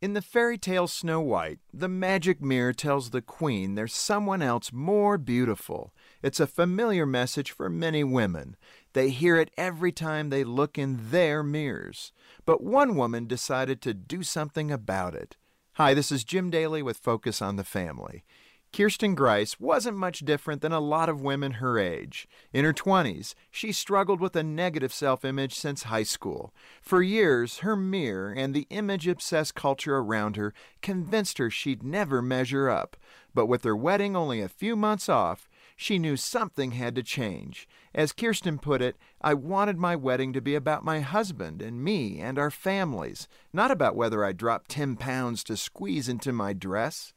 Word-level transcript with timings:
In 0.00 0.14
the 0.14 0.22
fairy 0.22 0.56
tale 0.56 0.86
Snow 0.86 1.20
White, 1.20 1.58
the 1.74 1.86
magic 1.88 2.40
mirror 2.40 2.72
tells 2.72 3.10
the 3.10 3.20
queen 3.20 3.74
there's 3.74 3.92
someone 3.92 4.40
else 4.40 4.72
more 4.72 5.18
beautiful. 5.18 5.92
It's 6.22 6.40
a 6.40 6.46
familiar 6.46 7.04
message 7.04 7.50
for 7.50 7.68
many 7.68 8.02
women. 8.02 8.56
They 8.94 9.10
hear 9.10 9.36
it 9.36 9.50
every 9.58 9.92
time 9.92 10.30
they 10.30 10.42
look 10.42 10.78
in 10.78 11.10
their 11.10 11.42
mirrors. 11.42 12.12
But 12.46 12.62
one 12.62 12.96
woman 12.96 13.26
decided 13.26 13.82
to 13.82 13.92
do 13.92 14.22
something 14.22 14.70
about 14.70 15.14
it. 15.14 15.36
Hi, 15.72 15.92
this 15.92 16.10
is 16.10 16.24
Jim 16.24 16.48
Daly 16.48 16.82
with 16.82 16.96
Focus 16.96 17.42
on 17.42 17.56
the 17.56 17.64
Family. 17.64 18.24
Kjerstin 18.72 19.16
Gruys 19.16 19.58
wasn't 19.58 19.96
much 19.96 20.20
different 20.20 20.62
than 20.62 20.70
a 20.70 20.78
lot 20.78 21.08
of 21.08 21.20
women 21.20 21.54
her 21.54 21.76
age. 21.76 22.28
In 22.52 22.64
her 22.64 22.72
20s, 22.72 23.34
she 23.50 23.72
struggled 23.72 24.20
with 24.20 24.36
a 24.36 24.44
negative 24.44 24.92
self 24.92 25.24
image 25.24 25.54
since 25.56 25.84
high 25.84 26.04
school. 26.04 26.54
For 26.80 27.02
years, 27.02 27.58
her 27.58 27.74
mirror 27.74 28.32
and 28.32 28.54
the 28.54 28.68
image 28.70 29.08
obsessed 29.08 29.56
culture 29.56 29.96
around 29.96 30.36
her 30.36 30.54
convinced 30.82 31.38
her 31.38 31.50
she'd 31.50 31.82
never 31.82 32.22
measure 32.22 32.70
up. 32.70 32.96
But 33.34 33.46
with 33.46 33.64
her 33.64 33.76
wedding 33.76 34.14
only 34.14 34.40
a 34.40 34.48
few 34.48 34.76
months 34.76 35.08
off, 35.08 35.48
she 35.74 35.98
knew 35.98 36.16
something 36.16 36.70
had 36.70 36.94
to 36.94 37.02
change. 37.02 37.66
As 37.92 38.12
Kirsten 38.12 38.60
put 38.60 38.80
it, 38.80 38.96
I 39.20 39.34
wanted 39.34 39.78
my 39.78 39.96
wedding 39.96 40.32
to 40.34 40.40
be 40.40 40.54
about 40.54 40.84
my 40.84 41.00
husband 41.00 41.60
and 41.60 41.82
me 41.82 42.20
and 42.20 42.38
our 42.38 42.52
families, 42.52 43.26
not 43.52 43.72
about 43.72 43.96
whether 43.96 44.24
I 44.24 44.30
dropped 44.30 44.70
10 44.70 44.94
pounds 44.94 45.42
to 45.44 45.56
squeeze 45.56 46.08
into 46.08 46.32
my 46.32 46.52
dress. 46.52 47.14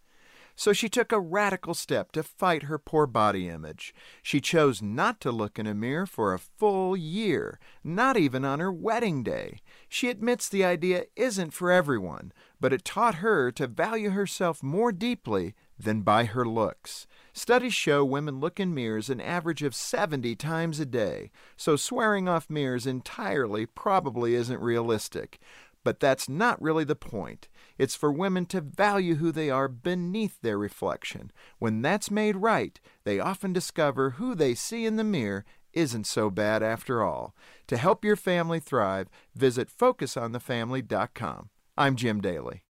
So 0.56 0.72
she 0.72 0.88
took 0.88 1.12
a 1.12 1.20
radical 1.20 1.74
step 1.74 2.12
to 2.12 2.24
fight 2.24 2.64
her 2.64 2.78
poor 2.78 3.08
body 3.08 3.50
image. 3.50 3.94
She 4.22 4.40
chose 4.40 4.82
not 4.82 5.20
to 5.22 5.32
look 5.32 5.58
in 5.58 5.66
a 5.66 5.74
mirror 5.74 6.06
for 6.06 6.34
a 6.34 6.40
full 6.40 6.96
year, 6.96 7.60
not 7.84 8.18
even 8.18 8.46
on 8.46 8.60
her 8.60 8.72
wedding 8.72 9.24
day. 9.24 9.62
She 9.90 10.10
admits 10.10 10.48
the 10.48 10.64
idea 10.64 11.06
isn't 11.16 11.52
for 11.54 11.72
everyone, 11.72 12.32
but 12.60 12.72
it 12.72 12.86
taught 12.86 13.16
her 13.16 13.52
to 13.54 13.68
value 13.68 14.12
herself 14.12 14.62
more 14.62 14.92
deeply 14.92 15.56
than 15.78 16.02
by 16.02 16.26
her 16.26 16.46
looks. 16.46 17.08
Studies 17.34 17.74
show 17.74 18.06
women 18.06 18.40
look 18.40 18.60
in 18.60 18.74
mirrors 18.74 19.10
an 19.10 19.20
average 19.20 19.64
of 19.64 19.74
70 19.74 20.36
times 20.36 20.80
a 20.80 20.86
day, 20.86 21.32
so 21.58 21.76
swearing 21.76 22.30
off 22.30 22.50
mirrors 22.50 22.86
entirely 22.86 23.66
probably 23.66 24.36
isn't 24.36 24.62
realistic. 24.62 25.40
But 25.84 26.00
that's 26.00 26.30
not 26.30 26.62
really 26.62 26.84
the 26.84 26.96
point. 26.96 27.50
It's 27.78 27.96
for 27.96 28.12
women 28.12 28.46
to 28.48 28.62
value 28.62 29.16
who 29.16 29.32
they 29.32 29.50
are 29.50 29.68
beneath 29.68 30.42
their 30.42 30.58
reflection. 30.58 31.32
When 31.60 31.82
that's 31.82 32.10
made 32.10 32.38
right, 32.38 32.80
they 33.04 33.20
often 33.20 33.54
discover 33.54 34.12
who 34.12 34.36
they 34.36 34.56
see 34.56 34.86
in 34.86 34.96
the 34.96 35.04
mirror 35.04 35.46
isn't 35.74 36.06
so 36.06 36.30
bad 36.30 36.64
after 36.64 37.04
all. 37.04 37.36
To 37.68 37.78
help 37.78 38.06
your 38.06 38.16
family 38.16 38.60
thrive, 38.60 39.10
visit 39.36 39.70
FocusOnTheFamily.com. 39.70 41.50
I'm 41.78 41.96
Jim 41.96 42.22
Daly. 42.22 42.64